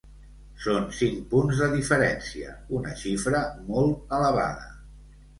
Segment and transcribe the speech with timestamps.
[0.61, 4.65] Són cinc punts de diferència, una xifra molt elevada.